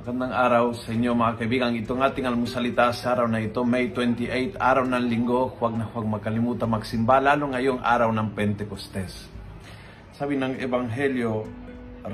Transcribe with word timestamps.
Magandang 0.00 0.32
araw 0.32 0.72
sa 0.72 0.96
inyo 0.96 1.12
mga 1.12 1.36
kaibigan. 1.36 1.76
Itong 1.76 2.00
ating 2.00 2.24
almusalita 2.24 2.88
sa 2.88 3.12
araw 3.12 3.28
na 3.28 3.44
ito, 3.44 3.60
May 3.68 3.92
28, 3.92 4.56
araw 4.56 4.88
ng 4.88 5.04
linggo. 5.04 5.52
Huwag 5.60 5.76
na 5.76 5.84
huwag 5.92 6.08
makalimutan 6.08 6.72
magsimba, 6.72 7.20
lalo 7.20 7.52
ngayong 7.52 7.84
araw 7.84 8.08
ng 8.08 8.32
Pentecostes. 8.32 9.28
Sabi 10.16 10.40
ng 10.40 10.56
Ebanghelyo, 10.56 11.44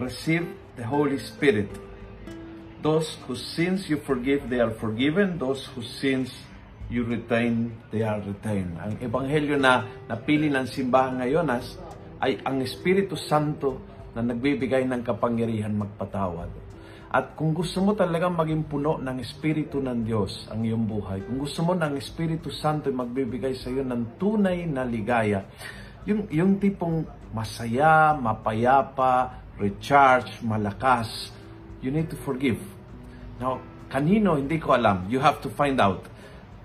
receive 0.03 0.51
the 0.75 0.83
Holy 0.83 1.15
Spirit. 1.23 1.71
Those 2.83 3.07
whose 3.31 3.47
sins 3.55 3.87
you 3.87 4.03
forgive, 4.03 4.51
they 4.51 4.59
are 4.59 4.75
forgiven. 4.83 5.39
Those 5.39 5.71
whose 5.71 5.87
sins 5.87 6.35
you 6.91 7.07
retain, 7.07 7.71
they 7.95 8.03
are 8.03 8.19
retained. 8.19 8.83
Ang 8.83 8.99
Ebanghelyo 8.99 9.63
na 9.63 9.87
napili 10.11 10.51
ng 10.51 10.67
simbahan 10.67 11.23
ngayon 11.23 11.47
ay 12.19 12.43
ang 12.43 12.59
Espiritu 12.67 13.15
Santo 13.15 13.79
na 14.11 14.27
nagbibigay 14.27 14.91
ng 14.91 15.07
kapangyarihan 15.07 15.71
magpatawad. 15.71 16.66
At 17.17 17.33
kung 17.33 17.57
gusto 17.57 17.81
mo 17.81 17.97
talagang 17.97 18.37
maging 18.37 18.69
puno 18.69 19.01
ng 19.01 19.17
Espiritu 19.25 19.81
ng 19.81 20.05
Diyos 20.05 20.53
ang 20.53 20.61
iyong 20.61 20.85
buhay, 20.85 21.25
kung 21.25 21.41
gusto 21.41 21.65
mo 21.65 21.73
ng 21.73 21.97
Espiritu 21.97 22.53
Santo 22.53 22.93
ay 22.93 22.97
magbibigay 23.01 23.57
sa 23.57 23.73
iyo 23.73 23.81
ng 23.81 24.21
tunay 24.21 24.69
na 24.69 24.85
ligaya, 24.85 25.49
yung, 26.05 26.29
yung 26.29 26.61
tipong 26.61 27.09
masaya, 27.33 28.13
mapayapa, 28.13 29.33
recharge, 29.57 30.45
malakas, 30.45 31.33
you 31.81 31.89
need 31.89 32.13
to 32.13 32.21
forgive. 32.21 32.61
Now, 33.41 33.65
kanino, 33.89 34.37
hindi 34.37 34.61
ko 34.61 34.77
alam. 34.77 35.09
You 35.09 35.25
have 35.25 35.41
to 35.41 35.49
find 35.49 35.81
out 35.81 36.05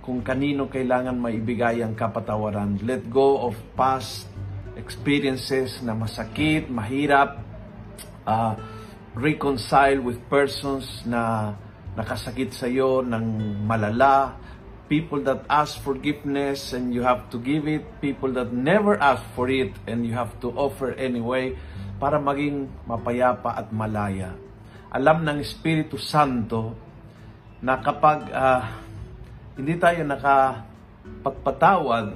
kung 0.03 0.19
kanino 0.19 0.67
kailangan 0.67 1.15
maibigay 1.15 1.79
ang 1.79 1.95
kapatawaran. 1.95 2.83
Let 2.83 3.07
go 3.07 3.47
of 3.47 3.55
past 3.79 4.27
experiences 4.75 5.79
na 5.79 5.95
masakit, 5.95 6.67
mahirap, 6.67 7.39
uh, 8.27 8.80
reconcile 9.15 9.99
with 9.99 10.19
persons 10.31 11.03
na 11.03 11.51
nakasakit 11.99 12.55
sa 12.55 12.71
iyo 12.71 13.03
ng 13.03 13.59
malala, 13.67 14.39
people 14.87 15.19
that 15.23 15.43
ask 15.51 15.79
forgiveness 15.83 16.71
and 16.71 16.95
you 16.95 17.03
have 17.03 17.27
to 17.31 17.37
give 17.39 17.67
it, 17.67 17.83
people 17.99 18.31
that 18.31 18.53
never 18.55 18.95
ask 18.99 19.23
for 19.35 19.49
it 19.51 19.75
and 19.87 20.05
you 20.07 20.13
have 20.15 20.39
to 20.39 20.47
offer 20.55 20.93
anyway 20.95 21.55
para 21.99 22.19
maging 22.19 22.69
mapayapa 22.87 23.55
at 23.55 23.71
malaya. 23.75 24.33
Alam 24.91 25.23
ng 25.27 25.39
Espiritu 25.43 25.97
Santo 25.99 26.75
na 27.63 27.77
kapag 27.79 28.31
uh, 28.31 28.61
hindi 29.59 29.75
tayo 29.79 30.03
nakapagpatawad, 30.07 32.15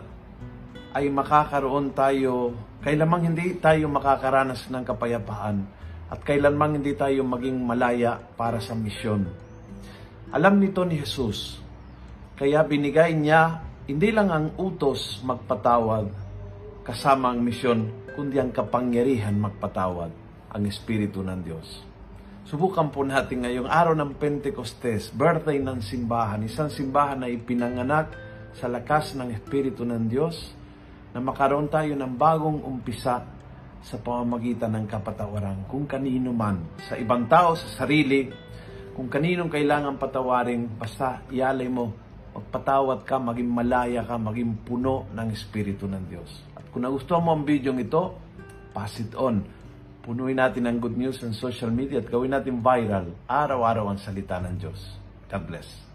ay 0.96 1.12
makakaroon 1.12 1.92
tayo, 1.92 2.56
kailamang 2.80 3.36
hindi 3.36 3.60
tayo 3.60 3.92
makakaranas 3.92 4.72
ng 4.72 4.80
kapayapaan 4.88 5.68
at 6.10 6.20
kailanman 6.22 6.82
hindi 6.82 6.94
tayo 6.94 7.26
maging 7.26 7.66
malaya 7.66 8.18
para 8.38 8.62
sa 8.62 8.78
misyon. 8.78 9.26
Alam 10.30 10.62
nito 10.62 10.86
ni 10.86 11.02
Jesus, 11.02 11.58
kaya 12.38 12.62
binigay 12.62 13.16
niya 13.16 13.62
hindi 13.86 14.10
lang 14.10 14.34
ang 14.34 14.48
utos 14.58 15.22
magpatawad 15.22 16.26
kasama 16.86 17.34
ang 17.34 17.42
misyon, 17.42 18.14
kundi 18.14 18.38
ang 18.38 18.54
kapangyarihan 18.54 19.34
magpatawad, 19.42 20.14
ang 20.54 20.64
Espiritu 20.70 21.26
ng 21.26 21.42
Diyos. 21.42 21.82
Subukan 22.46 22.94
po 22.94 23.02
natin 23.02 23.42
ngayong 23.42 23.66
araw 23.66 23.98
ng 23.98 24.22
Pentecostes, 24.22 25.10
birthday 25.10 25.58
ng 25.58 25.82
simbahan, 25.82 26.46
isang 26.46 26.70
simbahan 26.70 27.26
na 27.26 27.30
ipinanganak 27.34 28.14
sa 28.54 28.70
lakas 28.70 29.18
ng 29.18 29.34
Espiritu 29.34 29.82
ng 29.82 30.06
Diyos, 30.06 30.54
na 31.10 31.26
makaroon 31.26 31.66
tayo 31.74 31.98
ng 31.98 32.14
bagong 32.14 32.62
umpisa 32.62 33.26
sa 33.86 34.02
pamamagitan 34.02 34.74
ng 34.74 34.86
kapatawaran. 34.90 35.70
Kung 35.70 35.86
kanino 35.86 36.34
man, 36.34 36.82
sa 36.90 36.98
ibang 36.98 37.30
tao, 37.30 37.54
sa 37.54 37.86
sarili, 37.86 38.34
kung 38.98 39.06
kaninong 39.06 39.54
kailangan 39.54 40.02
patawarin, 40.02 40.66
basta 40.74 41.22
ialay 41.30 41.70
mo, 41.70 41.94
magpatawad 42.34 43.06
ka, 43.06 43.22
maging 43.22 43.52
malaya 43.54 44.02
ka, 44.02 44.18
maging 44.18 44.66
puno 44.66 45.06
ng 45.14 45.28
Espiritu 45.30 45.86
ng 45.86 46.04
Diyos. 46.10 46.32
At 46.58 46.66
kung 46.74 46.82
nagustuhan 46.82 47.22
mo 47.22 47.38
ang 47.38 47.46
video 47.46 47.70
ito, 47.78 48.18
pass 48.74 48.98
it 48.98 49.14
on. 49.14 49.46
Punuin 50.02 50.42
natin 50.42 50.66
ang 50.66 50.82
good 50.82 50.98
news 50.98 51.22
sa 51.22 51.30
social 51.36 51.70
media 51.70 52.02
at 52.02 52.10
gawin 52.10 52.34
natin 52.34 52.66
viral 52.66 53.14
araw-araw 53.30 53.94
ang 53.94 54.00
salita 54.02 54.42
ng 54.42 54.56
Diyos. 54.58 54.82
God 55.30 55.44
bless. 55.46 55.95